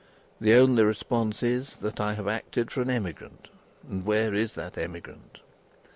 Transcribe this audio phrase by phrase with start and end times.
[0.39, 3.49] The only response is, that I have acted for an emigrant,
[3.87, 5.41] and where is that emigrant?